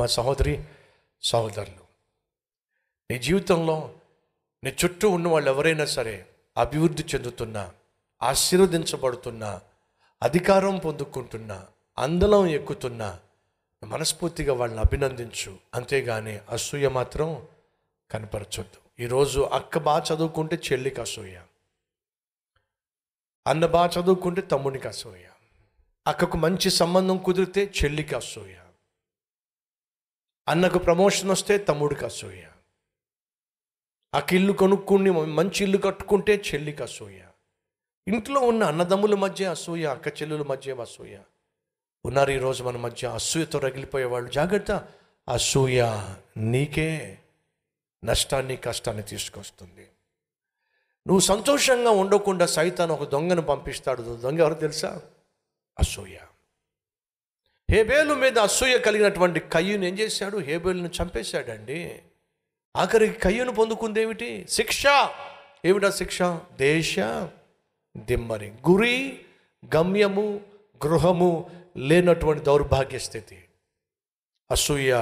[0.00, 0.64] మా సహోదరి
[1.22, 1.84] సహోదరులు.
[3.10, 3.94] నీ జీవితంలో
[4.64, 7.72] నీ చుట్టూ ఉన్న వాళ్ళు ఎవరైనా సరే అభివృద్ధి చెందుతున్నా
[8.22, 9.60] ఆశీర్వదించబడుతున్నా
[10.22, 11.66] అధికారం పొందుకుంటున్నా
[11.98, 13.20] అందలం ఎక్కుతున్నా
[13.84, 15.58] మనస్ఫూర్తిగా వాళ్ళని అభినందించు.
[15.74, 17.48] అంతేగాని అసూయ మాత్రం
[18.10, 19.02] కనపరచొద్దు.
[19.02, 21.40] ఈరోజు అక్క బాగా చదువుకుంటే చెల్లికి అసూయ.
[23.46, 25.24] అన్న బాగా చదువుకుంటే తమ్మునికి అసూయ.
[26.06, 28.54] అక్కకు మంచి సంబంధం కుదిరితే చెల్లికి అసూయ.
[30.48, 32.42] అన్నకు ప్రమోషన్ వస్తే తమ్ముడికి అసూయ.
[34.14, 37.18] అక్క ఇల్లు కొనుక్కుని మంచి ఇల్లు కట్టుకుంటే చెల్లికి అసూయ.
[38.08, 41.18] ఇంట్లో ఉన్న అన్నదమ్ముల మధ్య అసూయ అక్క చెల్లుల మధ్య అసూయ.
[42.04, 44.88] ఉన్నారు ఈరోజు మన మధ్య అసూయతో రగిలిపోయేవాళ్ళు జాగ్రత్త.
[45.28, 46.02] అసూయ
[46.36, 47.18] నీకే
[48.04, 49.88] నష్టాన్ని కష్టాన్ని తీసుకొస్తుంది.
[51.06, 54.02] నువ్వు సంతోషంగా ఉండకుండా సైతాన్ ఒక దొంగను పంపిస్తాడు.
[54.02, 55.02] దొంగ ఎవరు తెలుసా?
[55.78, 56.16] అసూయ.
[57.70, 60.38] హేబేలు మీద అసూయ కలిగినటువంటి కయ్యూని ఏం చేశాడు?
[60.38, 62.02] హేబేలును చంపేశాడండి.
[62.76, 64.84] ఆఖరికి కయ్యూను పొందుకుంది ఏమిటి శిక్ష.
[65.64, 66.22] ఏమిటా శిక్ష?
[66.52, 66.98] దేశ
[67.96, 69.26] దిమ్మరి గురి
[69.76, 70.40] గమ్యము
[70.86, 73.44] గృహము లేనటువంటి దౌర్భాగ్య స్థితి.
[74.50, 74.94] అసూయ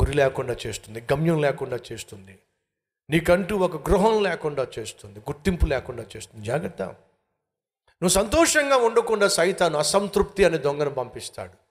[0.00, 2.38] గురి లేకుండా చేస్తుంది గమ్యం లేకుండా చేస్తుంది.
[3.10, 6.46] నీకంటూ ఒక గృహం లేకుండా చేస్తుంది గుర్తింపు లేకుండా చేస్తుంది.
[6.46, 6.82] జాగ్రత్త.
[6.82, 11.61] నువ్వు సంతోషంగా ఉండకుండా సైతాను అసంతృప్తి అనే దొంగను పంపిస్తాడు.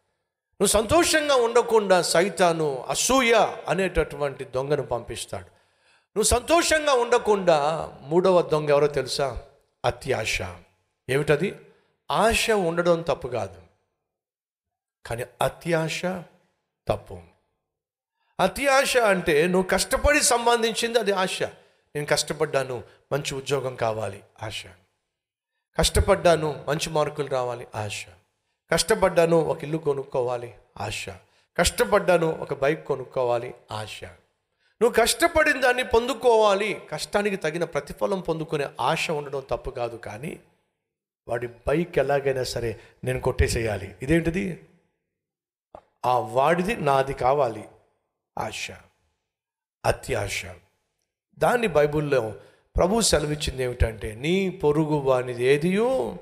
[0.61, 3.33] నువ్వు సంతోషంగా ఉండకుండా సైతాను అసూయ
[3.67, 5.45] అనేటటువంటి దొంగను పంపిస్తాడు.
[5.45, 9.41] నువ్వు సంతోషంగా ఉండకుండా మూడవ దొంగ ఎవరో తెలుసా?
[9.85, 10.41] అత్యాశ.
[11.09, 11.55] ఏమిటది?
[12.11, 13.61] ఆశ ఉండడం తప్పు కాదు.
[15.05, 16.01] కానీ అత్యాశ
[16.87, 17.21] తప్పు.
[18.39, 21.43] అత్యాశ అంటే నువ్వు కష్టపడి సంబంధించింది అది ఆశ.
[21.95, 24.65] నేను కష్టపడ్డాను మంచి ఉద్యోగం కావాలి ఆశ.
[25.79, 28.05] కష్టపడ్డాను మంచి మార్కులు రావాలి ఆశ.
[28.71, 31.09] కష్టపడ్డాను ఒక ఇల్లు కొనుక్కోవాలి ఆశ.
[31.57, 34.03] కష్టపడ్డాను ఒక బైక్ కొనుక్కోవాలి ఆశ.
[34.03, 40.39] నువ్వు కష్టపడిన దాన్ని పొందుకోవాలి కష్టానికి తగిన ప్రతిఫలం పొందుకునే ఆశ ఉండడం తప్పు కాదు కానీ
[41.27, 43.95] వాడి బైక్ ఎలాగైనా సరే నేను కొట్టేసేయాలి.
[44.01, 44.63] ఇదేంటిది?
[46.05, 47.65] ఆ వాడిది నాది కావాలి
[48.39, 48.71] ఆశ.
[49.85, 50.45] అత్యాశ.
[51.39, 52.35] దాన్ని బైబిల్లో
[52.77, 56.17] ప్రభు సెలవిచ్చింది ఏమిటంటే నీ పొరుగు వానిది ఏదియో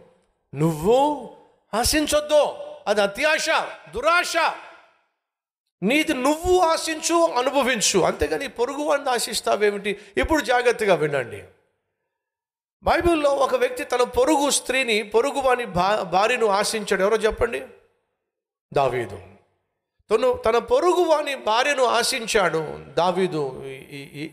[0.55, 1.29] నువ్వు
[1.73, 2.55] ఆశించొద్దు.
[2.87, 3.47] అది అత్యాశ
[3.93, 4.33] దురాశ.
[5.83, 7.99] నీది నువ్వు ఆశించు అనుభవించు.
[7.99, 9.97] అంతేగాని పొరుగు వాడిని ఆశిస్తావేమిటి?
[10.17, 11.43] ఇప్పుడు జాగ్రత్తగా వినండి.
[12.83, 17.01] బైబిల్లో ఒక వ్యక్తి తన పొరుగు స్త్రీని పొరుగు వాని భా భార్యను ఆశించాడు.
[17.01, 17.63] ఎవరో చెప్పండి?
[18.73, 19.21] దావీదు.
[20.11, 22.85] తను తన పొరుగు వాని భార్యను ఆశించాడు.
[22.93, 23.63] దావీదు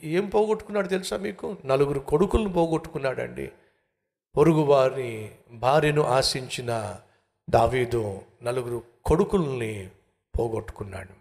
[0.02, 1.56] ఏం పోగొట్టుకున్నాడు తెలుసా మీకు?
[1.64, 3.50] నలుగురు కొడుకులను పోగొట్టుకున్నాడండి.
[4.36, 6.96] పొరుగువారి భార్యను ఆశించిన
[7.50, 9.90] దావీదు నలుగురు కొడుకుల్ని
[10.38, 11.12] పోగొట్టుకున్నాడు.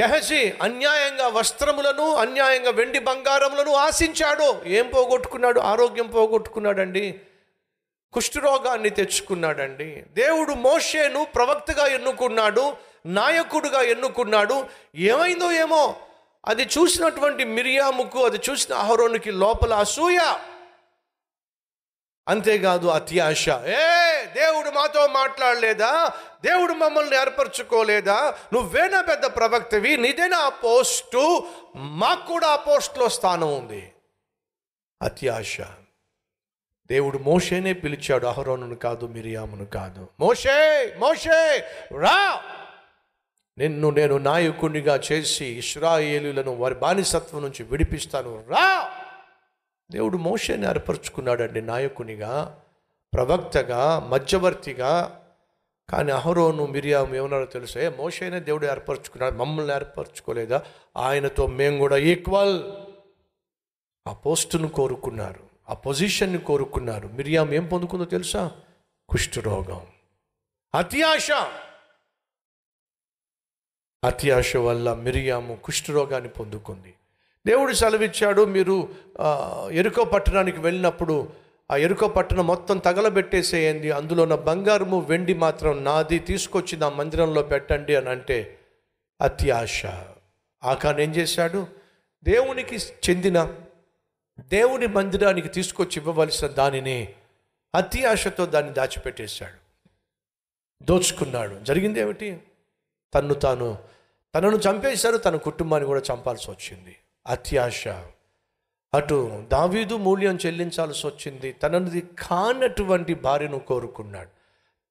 [0.00, 4.66] గెహజీ అన్యాయంగా వస్త్రములను అన్యాయంగా వెండి బంగారములను ఆశించాడు.
[4.66, 5.60] ఏం పోగొట్టుకున్నాడు?
[5.60, 7.20] ఆరోగ్యం పోగొట్టుకున్నాడండి.
[8.12, 10.04] కుష్ఠరోగాన్ని తెచ్చుకున్నాడండి.
[10.12, 12.76] దేవుడు మోషేను ప్రవక్తగా ఎన్నుకున్నాడు
[13.06, 14.66] నాయకుడుగా ఎన్నుకున్నాడు.
[14.96, 15.96] ఏమైందో ఏమో?
[16.46, 20.18] అది చూసినటువంటి మిరియాముకు అది చూసిన అహరోనికి లోపల అసూయ.
[22.28, 23.82] అంతేకాదు అత్యాశ ఏ
[24.34, 26.12] దేవుడు మాతో మాట్లాడలేదా?
[26.44, 28.34] దేవుడు మమ్మల్ని ఏర్పరచుకోలేదా?
[28.52, 29.96] నువ్వేనా పెద్ద ప్రవక్తవి?
[29.96, 31.46] నీదేనా ఆ పోస్టు?
[31.76, 33.92] మాకు కూడా ఆ పోస్టులో స్థానం ఉంది.
[35.02, 35.60] అత్యాశ
[36.90, 40.08] దేవుడు మోషేనే పిలిచాడు అహరోనును కాదు మిరియామును కాదు.
[40.20, 41.64] మోషే మోషే
[41.98, 42.42] రా!
[43.58, 48.44] నిన్ను నేను నాయకునిగా చేసి ఇస్రాయేలులను వారి బానిసత్వం నుంచి విడిపిస్తాను.
[48.48, 48.94] రా!
[49.92, 52.62] దేవుడు మోషేని ఏర్పరచుకున్నాడండి నాయకునిగా
[53.14, 55.18] ప్రవక్తగా మధ్యవర్తిగా.
[55.90, 57.80] కానీ అహరోను మిరియాము ఏమన్నారో తెలుసా?
[57.80, 60.62] ఏ మోషేనే దేవుడు ఏర్పరచుకున్నాడు మమ్మల్ని ఏర్పరచుకోలేదా?
[60.96, 62.62] ఆయనతో మేము కూడా ఈక్వల్.
[64.08, 67.08] ఆ పోస్టును కోరుకున్నారు ఆ పొజిషన్ని కోరుకున్నారు.
[67.08, 68.52] మిరియాం ఏం పొందుకుందో తెలుసా?
[69.08, 69.86] కుష్ఠరోగం.
[70.74, 71.28] అత్యాశ.
[74.04, 76.94] అత్యాశ వల్ల మిరియాము కుష్ఠరోగాన్ని పొందుకుంది.
[77.46, 78.88] దేవుడు సెలవిచ్చాడు మీరు
[79.72, 81.30] ఎరుకో పట్టణానికి వెళ్ళినప్పుడు
[81.70, 87.96] ఆ ఎరుకో పట్టణం మొత్తం తగలబెట్టేసేయండి అందులో ఉన్న బంగారము వెండి మాత్రం నాది తీసుకొచ్చి నా మందిరంలో పెట్టండి
[87.96, 88.58] అని అంటే
[89.20, 89.86] అత్యాశ
[90.62, 91.66] ఆకాన్ ఏం చేశాడు?
[92.24, 93.54] దేవునికి చెందిన
[94.40, 97.14] దేవుని మందిరానికి తీసుకొచ్చి ఇవ్వవలసిన దానిని
[97.74, 99.58] అతి ఆశతో దాన్ని దాచిపెట్టేశాడు.
[100.84, 101.64] దోచుకున్నాడు.
[101.64, 102.40] జరిగింది ఏమిటి
[103.14, 103.78] తన్ను తాను
[104.34, 106.96] తనను చంపేశారు తన కుటుంబాన్ని కూడా చంపాల్సి వచ్చింది.
[107.26, 107.88] అత్యాశ.
[108.94, 111.52] అటు దావీదు మూల్యం చెల్లించాల్సి వచ్చింది.
[111.52, 114.28] తనది కానటువంటి భార్యను కోరుకున్నాడు.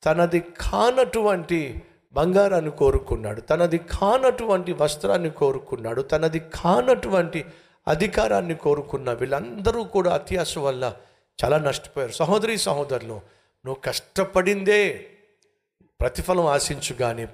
[0.06, 1.81] తనది కానటువంటి
[2.13, 3.42] బంగారాన్ని కోరుకున్నాడు.
[3.42, 6.01] తనది కానటువంటి వస్త్రాన్ని కోరుకున్నాడు.
[6.01, 7.45] తనది కానటువంటి
[7.88, 10.95] అధికారాన్ని కోరుకున్న వీళ్ళందరూ కూడా అత్యాశ వల్ల
[11.44, 12.12] చాలా నష్టపోయారు.
[12.12, 13.13] సహోదరి సహోదరులు
[13.66, 15.10] నువ్వు కష్టపడిందే
[16.00, 17.27] ప్రతిఫలం ఆశించు కానీ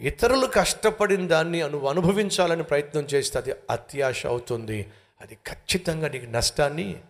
[0.00, 4.86] ఇతరులు కష్టపడిన దాన్ని నువ్వు అనుభవించాలని ప్రయత్నం చేస్తే అది అత్యాశ అవుతుంది.
[5.20, 7.00] అది ఖచ్చితంగా నీకు నష్టాన్ని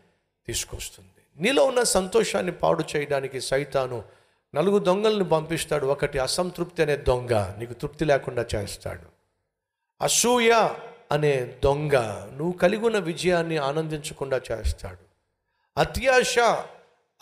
[0.47, 1.43] తీసుకొస్తుంది.
[1.43, 4.05] నీలో ఉన్న సంతోషాన్ని పాడు చేయడానికి సైతాను
[4.55, 5.87] నలుగు దొంగలను పంపిస్తాడు.
[5.87, 9.13] ఒకటి అసంతృప్తి అనే దొంగ నీకు తృప్తి లేకుండా చేస్తాడు.
[10.03, 10.69] అసూయ
[11.13, 11.95] అనే దొంగ
[12.37, 15.13] నువ్వు కలిగి ఉన్న విజయాన్ని ఆనందించకుండా చేస్తాడు.
[15.81, 16.39] అత్యాశ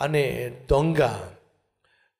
[0.01, 1.03] అనే దొంగ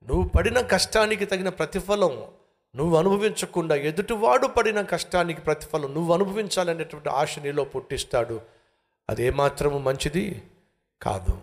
[0.08, 2.28] నువ్వు పడిన కష్టానికి తగిన ప్రతిఫలం
[2.76, 8.42] నువ్వు అనుభవించకుండా ఎదుటివాడు పడిన కష్టానికి ప్రతిఫలం నువ్వు అనుభవించాలనేటువంటి ఆశ నీలో పుట్టిస్తాడు.
[9.10, 10.44] అదేమాత్రము మంచిది
[11.02, 11.34] కాదు.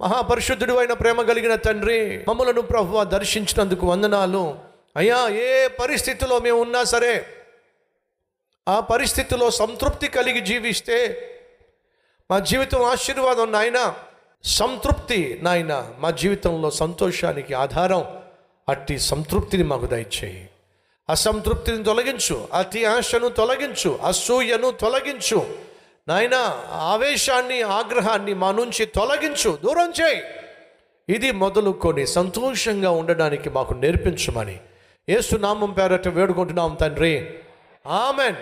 [0.00, 4.58] మహాపరిశుద్ధుడు అయిన ప్రేమ కలిగిన తండ్రి మమ్మలను ప్రభు దర్శించినందుకు వందనాలు.
[4.96, 7.26] అయ్యా ఏ పరిస్థితిలో మేము ఉన్నా సరే
[8.68, 10.96] ఆ పరిస్థితిలో సంతృప్తి కలిగి జీవిస్తే
[12.30, 13.94] మా జీవితం ఆశీర్వాదం నాయనా.
[14.44, 18.04] సంతృప్తి నాయన మా జీవితంలో సంతోషానికి ఆధారం
[18.68, 20.48] అట్టి సంతృప్తిని మాకు దయచేయి.
[21.10, 25.46] అసంతృప్తిని తొలగించు అతి ఆశను తొలగించు అసూయను తొలగించు.
[26.08, 26.34] నాయన
[26.72, 30.22] ఆవేశాన్ని ఆగ్రహాన్ని మా నుంచి తొలగించు దూరం చేయి.
[31.08, 34.60] ఇది మొదలుకొని సంతోషంగా ఉండడానికి మాకు నేర్పించమని.
[35.08, 37.34] ఏసునామం పేరట వేడుకుంటున్నాం తండ్రి.
[37.86, 38.36] ఆమెన్.